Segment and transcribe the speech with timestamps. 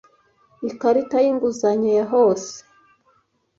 [0.69, 2.53] Ikarita y'inguzanyo ya hose